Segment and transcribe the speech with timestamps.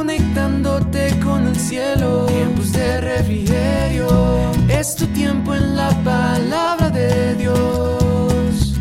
[0.00, 2.24] conectándote con el cielo.
[2.24, 4.08] Tiempos de refrigerio,
[4.70, 8.80] es tu tiempo en la palabra de Dios.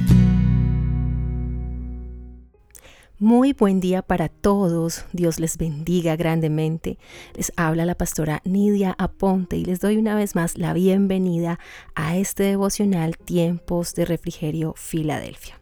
[3.18, 5.04] Muy buen día para todos.
[5.12, 6.97] Dios les bendiga grandemente.
[7.36, 11.60] Les habla la pastora Nidia Aponte y les doy una vez más la bienvenida
[11.96, 15.60] a este devocional Tiempos de Refrigerio Filadelfia.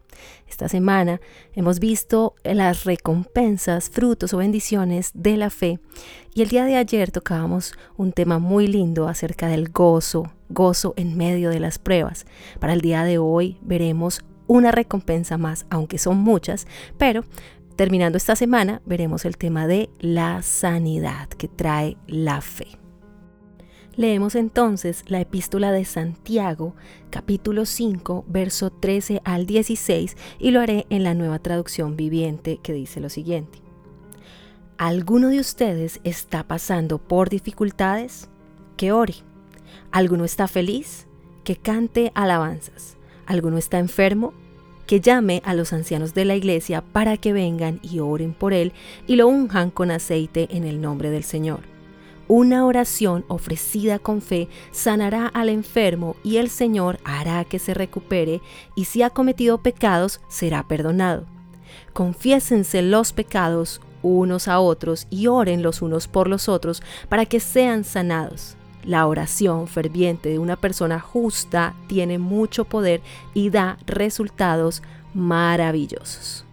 [0.48, 1.20] Esta semana
[1.54, 5.80] hemos visto las recompensas, frutos o bendiciones de la fe
[6.34, 11.18] y el día de ayer tocábamos un tema muy lindo acerca del gozo, gozo en
[11.18, 12.26] medio de las pruebas.
[12.60, 17.26] Para el día de hoy veremos una recompensa más, aunque son muchas, pero
[17.76, 22.78] terminando esta semana veremos el tema de la sanidad que trae la fe.
[23.98, 26.76] Leemos entonces la epístola de Santiago,
[27.10, 32.74] capítulo 5, verso 13 al 16, y lo haré en la nueva traducción viviente que
[32.74, 33.58] dice lo siguiente.
[34.78, 38.30] ¿Alguno de ustedes está pasando por dificultades?
[38.78, 39.16] Que ore.
[39.90, 41.08] ¿Alguno está feliz?
[41.44, 42.98] Que cante alabanzas.
[43.26, 44.32] ¿Alguno está enfermo?
[44.86, 48.74] Que llame a los ancianos de la iglesia para que vengan y oren por él
[49.08, 51.77] y lo unjan con aceite en el nombre del Señor
[52.28, 58.42] una oración ofrecida con fe sanará al enfermo y el Señor hará que se recupere
[58.76, 61.26] y si ha cometido pecados será perdonado.
[61.94, 67.40] Confiésense los pecados unos a otros y oren los unos por los otros para que
[67.40, 68.56] sean sanados.
[68.84, 73.02] La oración ferviente de una persona justa tiene mucho poder
[73.34, 74.82] y da resultados
[75.14, 76.46] maravillosos.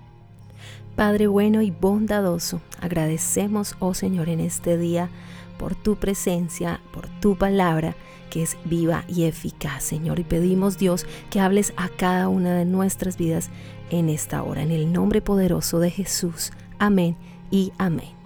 [0.97, 5.11] Padre bueno y bondadoso, agradecemos, oh Señor, en este día
[5.59, 7.95] por tu presencia, por tu palabra
[8.31, 10.19] que es viva y eficaz, Señor.
[10.19, 13.51] Y pedimos, Dios, que hables a cada una de nuestras vidas
[13.91, 16.53] en esta hora, en el nombre poderoso de Jesús.
[16.79, 17.17] Amén
[17.51, 18.24] y amén.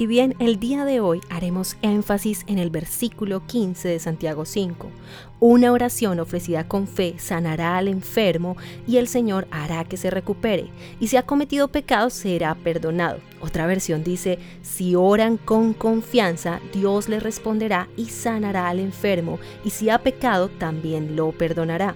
[0.00, 4.88] Y bien, el día de hoy haremos énfasis en el versículo 15 de Santiago 5.
[5.40, 8.56] Una oración ofrecida con fe sanará al enfermo
[8.88, 10.68] y el Señor hará que se recupere.
[11.00, 13.18] Y si ha cometido pecados será perdonado.
[13.42, 19.38] Otra versión dice, si oran con confianza, Dios le responderá y sanará al enfermo.
[19.66, 21.94] Y si ha pecado, también lo perdonará.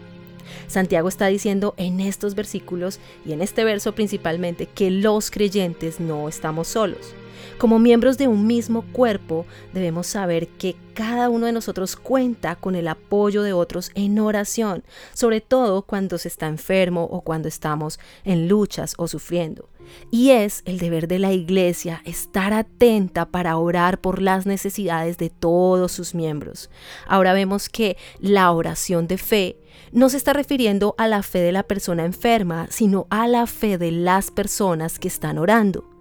[0.67, 6.29] Santiago está diciendo en estos versículos y en este verso principalmente que los creyentes no
[6.29, 7.15] estamos solos.
[7.59, 12.75] Como miembros de un mismo cuerpo, debemos saber que cada uno de nosotros cuenta con
[12.75, 17.99] el apoyo de otros en oración, sobre todo cuando se está enfermo o cuando estamos
[18.25, 19.69] en luchas o sufriendo.
[20.11, 25.31] Y es el deber de la iglesia estar atenta para orar por las necesidades de
[25.31, 26.71] todos sus miembros.
[27.07, 29.59] Ahora vemos que la oración de fe
[29.93, 33.79] no se está refiriendo a la fe de la persona enferma, sino a la fe
[33.79, 35.94] de las personas que están orando.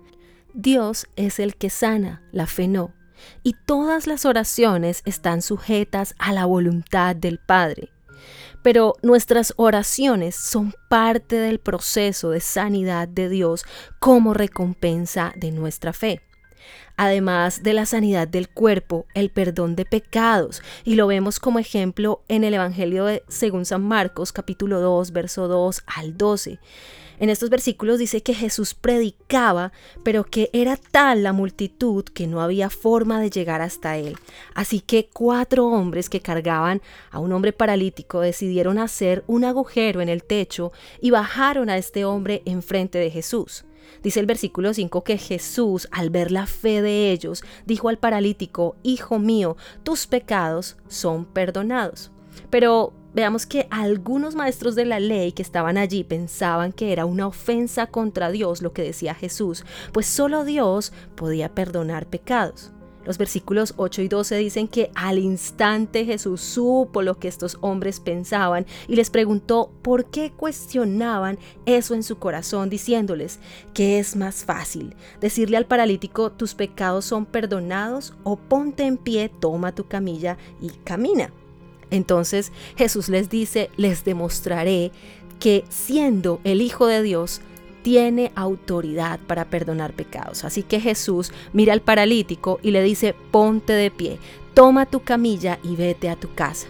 [0.54, 2.94] Dios es el que sana, la fe no.
[3.42, 7.90] Y todas las oraciones están sujetas a la voluntad del Padre.
[8.62, 13.66] Pero nuestras oraciones son parte del proceso de sanidad de Dios
[14.00, 16.22] como recompensa de nuestra fe.
[16.98, 22.22] Además de la sanidad del cuerpo, el perdón de pecados, y lo vemos como ejemplo
[22.28, 26.60] en el Evangelio de según San Marcos capítulo 2, verso 2 al 12.
[27.20, 29.72] En estos versículos dice que Jesús predicaba,
[30.04, 34.18] pero que era tal la multitud que no había forma de llegar hasta él.
[34.54, 36.82] Así que cuatro hombres que cargaban
[37.12, 40.72] a un hombre paralítico decidieron hacer un agujero en el techo
[41.02, 43.66] y bajaron a este hombre enfrente de Jesús.
[44.02, 48.76] Dice el versículo 5 que Jesús, al ver la fe de ellos, dijo al paralítico,
[48.84, 52.12] Hijo mío, tus pecados son perdonados.
[52.50, 57.28] Pero Veamos que algunos maestros de la ley que estaban allí pensaban que era una
[57.28, 62.72] ofensa contra Dios lo que decía Jesús, pues solo Dios podía perdonar pecados.
[63.06, 68.00] Los versículos 8 y 12 dicen que al instante Jesús supo lo que estos hombres
[68.00, 73.40] pensaban y les preguntó por qué cuestionaban eso en su corazón, diciéndoles
[73.74, 79.30] que es más fácil decirle al paralítico tus pecados son perdonados o ponte en pie,
[79.30, 81.32] toma tu camilla y camina.
[81.94, 84.92] Entonces Jesús les dice, les demostraré
[85.40, 87.40] que siendo el Hijo de Dios,
[87.84, 90.44] tiene autoridad para perdonar pecados.
[90.44, 94.18] Así que Jesús mira al paralítico y le dice, ponte de pie,
[94.56, 96.66] toma tu camilla y vete a tu casa.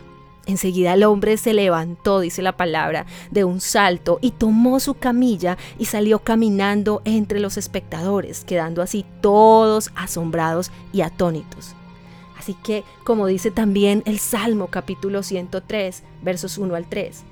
[0.45, 5.57] Enseguida el hombre se levantó, dice la palabra, de un salto y tomó su camilla
[5.79, 11.75] y salió caminando entre los espectadores, quedando así todos asombrados y atónitos.
[12.43, 17.23] Así que, como dice también el Salmo capítulo 103, versos 1 al 3,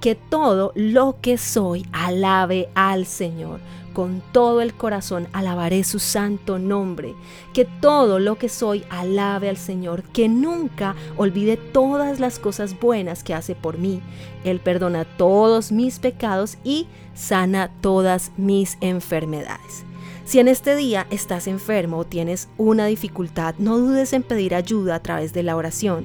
[0.00, 3.58] que todo lo que soy alabe al Señor,
[3.92, 7.16] con todo el corazón alabaré su santo nombre.
[7.52, 13.24] Que todo lo que soy alabe al Señor, que nunca olvide todas las cosas buenas
[13.24, 14.00] que hace por mí.
[14.44, 19.84] Él perdona todos mis pecados y sana todas mis enfermedades.
[20.30, 24.94] Si en este día estás enfermo o tienes una dificultad, no dudes en pedir ayuda
[24.94, 26.04] a través de la oración.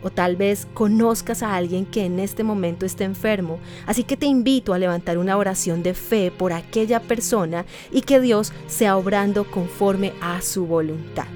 [0.00, 3.58] O tal vez conozcas a alguien que en este momento está enfermo.
[3.84, 8.20] Así que te invito a levantar una oración de fe por aquella persona y que
[8.20, 11.26] Dios sea obrando conforme a su voluntad.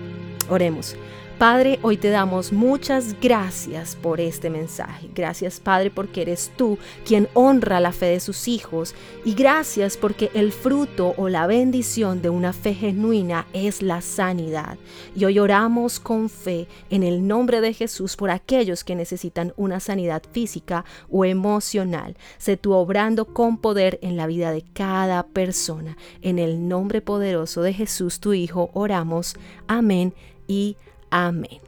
[0.48, 0.94] Oremos.
[1.42, 5.10] Padre, hoy te damos muchas gracias por este mensaje.
[5.12, 8.94] Gracias, Padre, porque eres tú quien honra la fe de sus hijos.
[9.24, 14.78] Y gracias porque el fruto o la bendición de una fe genuina es la sanidad.
[15.16, 19.80] Y hoy oramos con fe en el nombre de Jesús por aquellos que necesitan una
[19.80, 22.16] sanidad física o emocional.
[22.38, 25.96] Sé tú obrando con poder en la vida de cada persona.
[26.20, 29.34] En el nombre poderoso de Jesús, tu Hijo, oramos.
[29.66, 30.14] Amén
[30.46, 30.76] y
[31.12, 31.60] amén.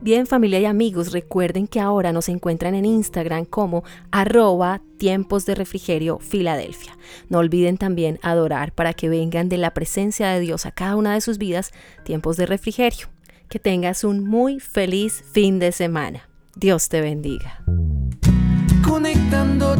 [0.00, 5.54] Bien familia y amigos, recuerden que ahora nos encuentran en Instagram como arroba tiempos de
[5.54, 6.98] refrigerio Filadelfia.
[7.30, 11.14] No olviden también adorar para que vengan de la presencia de Dios a cada una
[11.14, 11.72] de sus vidas
[12.04, 13.08] tiempos de refrigerio.
[13.48, 16.28] Que tengas un muy feliz fin de semana.
[16.56, 17.62] Dios te bendiga.
[18.86, 19.75] Conectándote